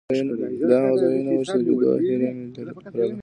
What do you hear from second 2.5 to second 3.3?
لرله.